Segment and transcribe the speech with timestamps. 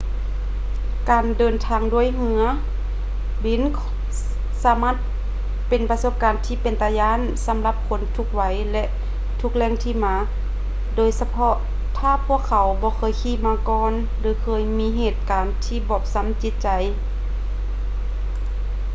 [1.09, 2.41] ການເດີນທາງດ້ວຍເຮືອ
[3.45, 3.61] ບິນ
[4.63, 4.95] ສາມາດ
[5.69, 8.41] ເປັນປະສົບການທີ່ເປັນຕາຢ້ານ ສຳລັບຄົນທຸກໄວ
[8.71, 8.83] ແລະ
[9.41, 10.15] ທຸກແຫຼ່ງທີ່ມາ
[10.95, 11.55] ໂດຍສະເພາະ
[11.97, 16.69] ຖ້າພວກເຂົາບໍ່ເຄີຍຂີ່ມາກ່ອນ ຫຼື ເຄີຍມີເຫດການທີ່ບອບຊ້ຳຈິດໃຈ